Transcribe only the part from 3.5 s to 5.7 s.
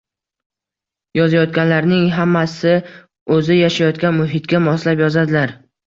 yashayotgan muhitga moslab yozadilar